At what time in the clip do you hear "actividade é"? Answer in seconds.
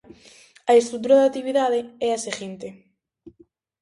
1.29-2.09